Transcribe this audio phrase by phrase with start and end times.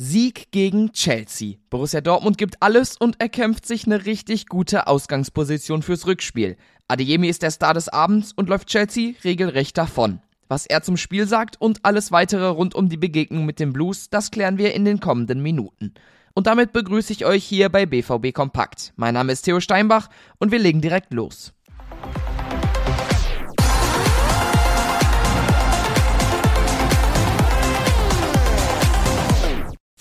[0.00, 1.56] Sieg gegen Chelsea.
[1.70, 6.56] Borussia Dortmund gibt alles und erkämpft sich eine richtig gute Ausgangsposition fürs Rückspiel.
[6.86, 10.20] Adeyemi ist der Star des Abends und läuft Chelsea regelrecht davon.
[10.46, 14.08] Was er zum Spiel sagt und alles weitere rund um die Begegnung mit dem Blues,
[14.08, 15.94] das klären wir in den kommenden Minuten.
[16.32, 18.92] Und damit begrüße ich euch hier bei BVB Kompakt.
[18.94, 21.52] Mein Name ist Theo Steinbach und wir legen direkt los.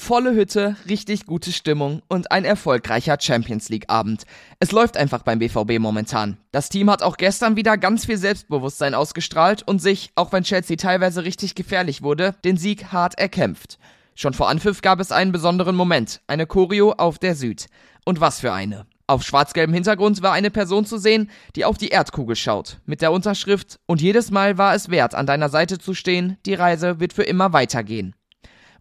[0.07, 4.23] Volle Hütte, richtig gute Stimmung und ein erfolgreicher Champions League Abend.
[4.57, 6.37] Es läuft einfach beim BVB momentan.
[6.53, 10.77] Das Team hat auch gestern wieder ganz viel Selbstbewusstsein ausgestrahlt und sich, auch wenn Chelsea
[10.77, 13.79] teilweise richtig gefährlich wurde, den Sieg hart erkämpft.
[14.15, 17.65] Schon vor Anpfiff gab es einen besonderen Moment, eine Choreo auf der Süd.
[18.05, 18.85] Und was für eine.
[19.07, 23.11] Auf schwarz-gelbem Hintergrund war eine Person zu sehen, die auf die Erdkugel schaut, mit der
[23.11, 27.11] Unterschrift Und jedes Mal war es wert, an deiner Seite zu stehen, die Reise wird
[27.11, 28.15] für immer weitergehen.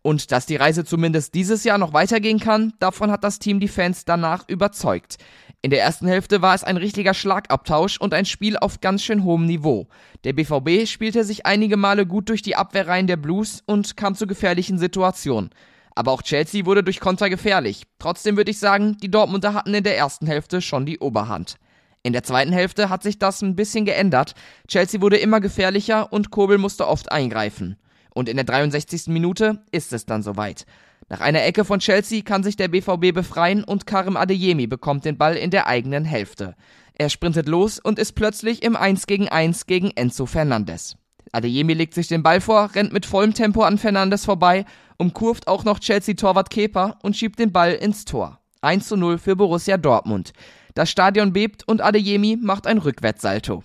[0.07, 3.67] Und dass die Reise zumindest dieses Jahr noch weitergehen kann, davon hat das Team die
[3.67, 5.17] Fans danach überzeugt.
[5.63, 9.25] In der ersten Hälfte war es ein richtiger Schlagabtausch und ein Spiel auf ganz schön
[9.25, 9.89] hohem Niveau.
[10.23, 14.29] Der BVB spielte sich einige Male gut durch die Abwehrreihen der Blues und kam zu
[14.29, 15.51] gefährlichen Situationen.
[15.97, 17.83] Aber auch Chelsea wurde durch Konter gefährlich.
[17.99, 21.57] Trotzdem würde ich sagen, die Dortmunder hatten in der ersten Hälfte schon die Oberhand.
[22.05, 24.37] In der zweiten Hälfte hat sich das ein bisschen geändert.
[24.69, 27.77] Chelsea wurde immer gefährlicher und Kobel musste oft eingreifen.
[28.17, 29.09] Und in der 63.
[29.09, 30.65] Minute ist es dann soweit.
[31.11, 35.19] Nach einer Ecke von Chelsea kann sich der BVB befreien und Karim Adeyemi bekommt den
[35.19, 36.57] Ball in der eigenen Hälfte.
[36.95, 40.97] Er sprintet los und ist plötzlich im 1 gegen 1 gegen Enzo Fernandes.
[41.33, 44.65] Adeyemi legt sich den Ball vor, rennt mit vollem Tempo an Fernandes vorbei,
[44.97, 48.41] umkurvt auch noch Chelsea-Torwart Kepa und schiebt den Ball ins Tor.
[48.63, 50.33] 1 zu 0 für Borussia Dortmund.
[50.75, 53.63] Das Stadion bebt und Adeyemi macht ein Rückwärtssalto.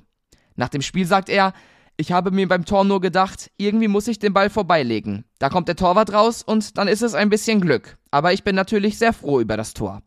[0.57, 1.53] Nach dem Spiel sagt er,
[2.01, 5.23] ich habe mir beim Tor nur gedacht, irgendwie muss ich den Ball vorbeilegen.
[5.37, 7.97] Da kommt der Torwart raus und dann ist es ein bisschen Glück.
[8.09, 10.01] Aber ich bin natürlich sehr froh über das Tor.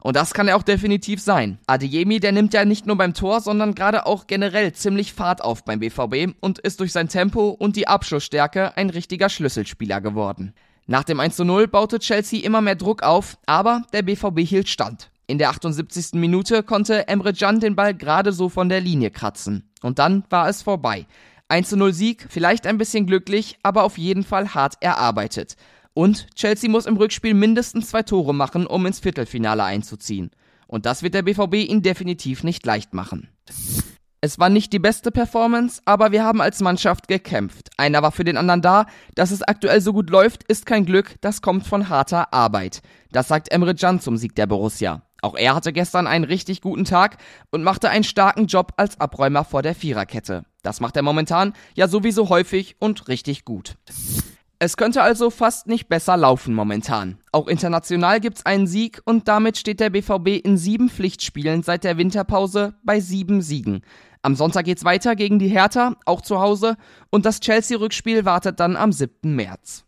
[0.00, 1.58] Und das kann er auch definitiv sein.
[1.66, 5.64] Adeyemi, der nimmt ja nicht nur beim Tor, sondern gerade auch generell ziemlich Fahrt auf
[5.64, 10.52] beim BVB und ist durch sein Tempo und die Abschlussstärke ein richtiger Schlüsselspieler geworden.
[10.86, 15.10] Nach dem 1 0 baute Chelsea immer mehr Druck auf, aber der BVB hielt stand.
[15.26, 16.12] In der 78.
[16.14, 19.70] Minute konnte Emre Can den Ball gerade so von der Linie kratzen.
[19.82, 21.06] Und dann war es vorbei.
[21.48, 25.56] 1 0 Sieg, vielleicht ein bisschen glücklich, aber auf jeden Fall hart erarbeitet.
[25.94, 30.30] Und Chelsea muss im Rückspiel mindestens zwei Tore machen, um ins Viertelfinale einzuziehen.
[30.66, 33.28] Und das wird der BVB ihnen definitiv nicht leicht machen.
[34.20, 37.70] Es war nicht die beste Performance, aber wir haben als Mannschaft gekämpft.
[37.76, 38.86] Einer war für den anderen da.
[39.14, 42.82] Dass es aktuell so gut läuft, ist kein Glück, das kommt von harter Arbeit.
[43.10, 45.07] Das sagt Emre Can zum Sieg der Borussia.
[45.20, 47.18] Auch er hatte gestern einen richtig guten Tag
[47.50, 50.44] und machte einen starken Job als Abräumer vor der Viererkette.
[50.62, 53.76] Das macht er momentan ja sowieso häufig und richtig gut.
[54.60, 57.18] Es könnte also fast nicht besser laufen momentan.
[57.30, 61.96] Auch international gibt's einen Sieg und damit steht der BVB in sieben Pflichtspielen seit der
[61.96, 63.82] Winterpause bei sieben Siegen.
[64.22, 66.76] Am Sonntag geht's weiter gegen die Hertha, auch zu Hause,
[67.10, 69.34] und das Chelsea-Rückspiel wartet dann am 7.
[69.34, 69.84] März.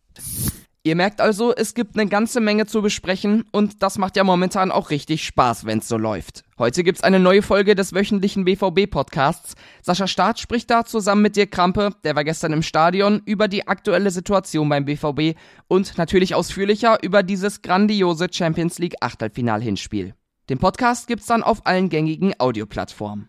[0.82, 4.72] Ihr merkt also, es gibt eine ganze Menge zu besprechen und das macht ja momentan
[4.72, 6.42] auch richtig Spaß, wenn's so läuft.
[6.58, 9.56] Heute gibt's eine neue Folge des wöchentlichen BVB-Podcasts.
[9.82, 13.68] Sascha Staat spricht da zusammen mit Dirk Krampe, der war gestern im Stadion, über die
[13.68, 20.14] aktuelle Situation beim BVB und natürlich ausführlicher über dieses grandiose Champions League Achtelfinal-Hinspiel.
[20.48, 23.28] Den Podcast gibt's dann auf allen gängigen Audioplattformen.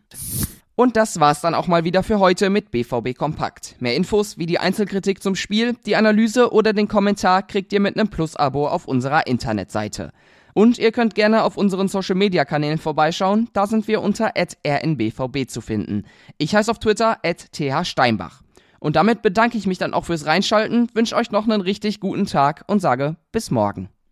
[0.81, 3.75] Und das war's dann auch mal wieder für heute mit BVB Kompakt.
[3.79, 7.99] Mehr Infos wie die Einzelkritik zum Spiel, die Analyse oder den Kommentar kriegt ihr mit
[7.99, 10.11] einem Plus-Abo auf unserer Internetseite.
[10.55, 15.45] Und ihr könnt gerne auf unseren Social Media Kanälen vorbeischauen, da sind wir unter rnbvb
[15.47, 16.05] zu finden.
[16.39, 17.19] Ich heiße auf Twitter
[17.51, 18.41] thsteinbach.
[18.79, 22.25] Und damit bedanke ich mich dann auch fürs Reinschalten, wünsche euch noch einen richtig guten
[22.25, 23.89] Tag und sage bis morgen.